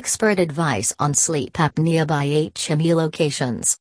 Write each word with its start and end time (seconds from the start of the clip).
Expert 0.00 0.38
advice 0.38 0.94
on 0.98 1.12
sleep 1.12 1.52
apnea 1.58 2.06
by 2.06 2.24
HME 2.24 2.94
locations. 2.94 3.76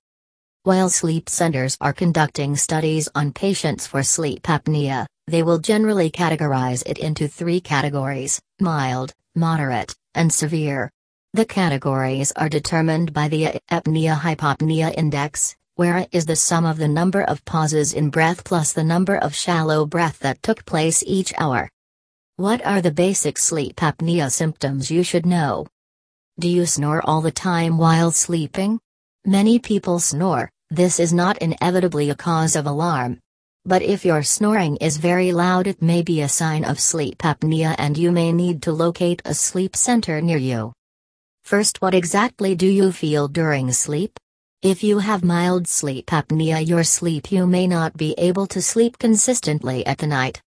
While 0.63 0.89
sleep 0.89 1.29
centers 1.29 1.77
are 1.79 1.93
conducting 1.93 2.57
studies 2.57 3.07
on 3.15 3.31
patients 3.31 3.87
for 3.87 4.03
sleep 4.03 4.43
apnea, 4.43 5.05
they 5.27 5.43
will 5.43 5.59
generally 5.59 6.11
categorize 6.11 6.83
it 6.85 6.97
into 6.97 7.29
three 7.29 7.61
categories 7.61 8.41
mild, 8.59 9.13
moderate, 9.33 9.95
and 10.13 10.29
severe. 10.33 10.91
The 11.35 11.45
categories 11.45 12.33
are 12.33 12.49
determined 12.49 13.13
by 13.13 13.29
the 13.29 13.61
apnea 13.71 14.19
hypopnea 14.19 14.93
index, 14.97 15.55
where 15.75 16.05
is 16.11 16.25
the 16.25 16.35
sum 16.35 16.65
of 16.65 16.75
the 16.77 16.89
number 16.89 17.21
of 17.21 17.45
pauses 17.45 17.93
in 17.93 18.09
breath 18.09 18.43
plus 18.43 18.73
the 18.73 18.83
number 18.83 19.15
of 19.15 19.33
shallow 19.33 19.85
breath 19.85 20.19
that 20.19 20.43
took 20.43 20.65
place 20.65 21.01
each 21.07 21.33
hour. 21.37 21.69
What 22.35 22.61
are 22.65 22.81
the 22.81 22.91
basic 22.91 23.37
sleep 23.37 23.77
apnea 23.77 24.29
symptoms 24.29 24.91
you 24.91 25.03
should 25.03 25.25
know? 25.25 25.67
Do 26.39 26.47
you 26.47 26.65
snore 26.65 27.01
all 27.03 27.19
the 27.19 27.33
time 27.33 27.77
while 27.77 28.11
sleeping? 28.11 28.79
Many 29.25 29.59
people 29.59 29.99
snore, 29.99 30.49
this 30.69 30.97
is 30.97 31.11
not 31.11 31.37
inevitably 31.39 32.11
a 32.11 32.15
cause 32.15 32.55
of 32.55 32.65
alarm. 32.65 33.19
But 33.65 33.81
if 33.81 34.05
your 34.05 34.23
snoring 34.23 34.77
is 34.77 34.95
very 34.95 35.33
loud, 35.33 35.67
it 35.67 35.81
may 35.81 36.01
be 36.01 36.21
a 36.21 36.29
sign 36.29 36.63
of 36.63 36.79
sleep 36.79 37.17
apnea 37.17 37.75
and 37.77 37.97
you 37.97 38.13
may 38.13 38.31
need 38.31 38.61
to 38.61 38.71
locate 38.71 39.21
a 39.25 39.33
sleep 39.33 39.75
center 39.75 40.21
near 40.21 40.37
you. 40.37 40.71
First, 41.43 41.81
what 41.81 41.93
exactly 41.93 42.55
do 42.55 42.67
you 42.67 42.93
feel 42.93 43.27
during 43.27 43.73
sleep? 43.73 44.17
If 44.61 44.81
you 44.81 44.99
have 44.99 45.25
mild 45.25 45.67
sleep 45.67 46.05
apnea, 46.05 46.65
your 46.65 46.85
sleep 46.85 47.33
you 47.33 47.47
may 47.47 47.67
not 47.67 47.97
be 47.97 48.15
able 48.17 48.47
to 48.47 48.61
sleep 48.61 48.97
consistently 48.97 49.85
at 49.85 49.97
the 49.97 50.07
night. 50.07 50.41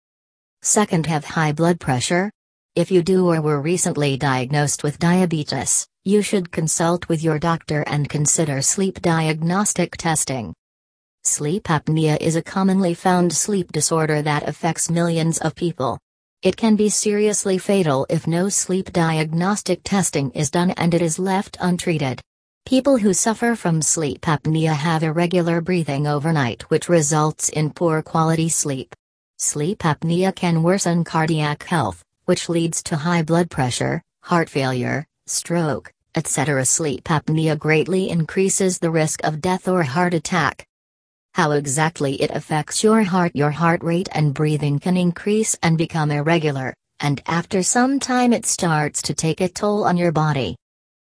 Second, 0.62 1.04
have 1.04 1.26
high 1.26 1.52
blood 1.52 1.80
pressure? 1.80 2.30
If 2.74 2.90
you 2.90 3.02
do 3.02 3.30
or 3.30 3.42
were 3.42 3.60
recently 3.60 4.16
diagnosed 4.16 4.82
with 4.82 4.98
diabetes, 4.98 5.86
you 6.04 6.22
should 6.22 6.50
consult 6.50 7.06
with 7.06 7.22
your 7.22 7.38
doctor 7.38 7.82
and 7.82 8.08
consider 8.08 8.62
sleep 8.62 9.02
diagnostic 9.02 9.98
testing. 9.98 10.54
Sleep 11.22 11.64
apnea 11.64 12.16
is 12.18 12.34
a 12.34 12.40
commonly 12.40 12.94
found 12.94 13.30
sleep 13.34 13.72
disorder 13.72 14.22
that 14.22 14.48
affects 14.48 14.88
millions 14.88 15.36
of 15.36 15.54
people. 15.54 15.98
It 16.40 16.56
can 16.56 16.74
be 16.74 16.88
seriously 16.88 17.58
fatal 17.58 18.06
if 18.08 18.26
no 18.26 18.48
sleep 18.48 18.90
diagnostic 18.90 19.82
testing 19.84 20.30
is 20.30 20.50
done 20.50 20.70
and 20.70 20.94
it 20.94 21.02
is 21.02 21.18
left 21.18 21.58
untreated. 21.60 22.22
People 22.64 22.96
who 22.96 23.12
suffer 23.12 23.54
from 23.54 23.82
sleep 23.82 24.22
apnea 24.22 24.72
have 24.72 25.02
irregular 25.02 25.60
breathing 25.60 26.06
overnight, 26.06 26.62
which 26.70 26.88
results 26.88 27.50
in 27.50 27.68
poor 27.68 28.00
quality 28.00 28.48
sleep. 28.48 28.94
Sleep 29.36 29.80
apnea 29.80 30.34
can 30.34 30.62
worsen 30.62 31.04
cardiac 31.04 31.64
health, 31.64 32.02
which 32.32 32.48
leads 32.48 32.82
to 32.82 32.96
high 32.96 33.20
blood 33.20 33.50
pressure, 33.50 34.00
heart 34.22 34.48
failure, 34.48 35.04
stroke, 35.26 35.92
etc. 36.14 36.64
Sleep 36.64 37.04
apnea 37.04 37.58
greatly 37.58 38.08
increases 38.08 38.78
the 38.78 38.90
risk 38.90 39.22
of 39.22 39.42
death 39.42 39.68
or 39.68 39.82
heart 39.82 40.14
attack. 40.14 40.66
How 41.34 41.50
exactly 41.50 42.14
it 42.22 42.30
affects 42.30 42.82
your 42.82 43.02
heart 43.02 43.32
Your 43.34 43.50
heart 43.50 43.82
rate 43.84 44.08
and 44.12 44.32
breathing 44.32 44.78
can 44.78 44.96
increase 44.96 45.58
and 45.62 45.76
become 45.76 46.10
irregular, 46.10 46.72
and 47.00 47.20
after 47.26 47.62
some 47.62 48.00
time 48.00 48.32
it 48.32 48.46
starts 48.46 49.02
to 49.02 49.12
take 49.12 49.42
a 49.42 49.48
toll 49.50 49.84
on 49.84 49.98
your 49.98 50.12
body. 50.12 50.56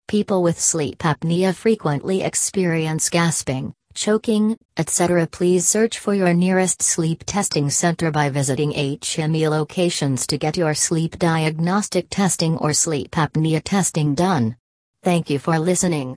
People 0.08 0.42
with 0.42 0.58
sleep 0.58 0.98
apnea 0.98 1.54
frequently 1.54 2.22
experience 2.22 3.08
gasping, 3.08 3.72
choking, 3.94 4.58
etc. 4.76 5.26
Please 5.26 5.66
search 5.66 5.98
for 5.98 6.14
your 6.14 6.34
nearest 6.34 6.82
sleep 6.82 7.24
testing 7.24 7.70
center 7.70 8.10
by 8.10 8.26
visiting 8.28 8.72
HME 8.72 9.48
locations 9.48 10.26
to 10.26 10.38
get 10.44 10.56
your 10.56 10.74
sleep 10.74 11.18
diagnostic 11.18 12.06
testing 12.10 12.58
or 12.58 12.72
sleep 12.72 13.12
apnea 13.12 13.62
testing 13.62 14.14
done. 14.14 14.56
Thank 15.02 15.30
you 15.30 15.38
for 15.38 15.58
listening. 15.58 16.12